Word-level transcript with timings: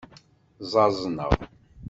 Ẓẓaẓneɣ. 0.71 1.31